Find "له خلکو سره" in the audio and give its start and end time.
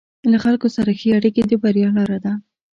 0.31-0.91